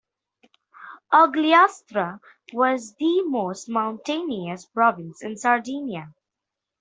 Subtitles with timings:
[1.13, 2.19] Ogliastra
[2.53, 6.11] was he most mountainous province in Sardinia.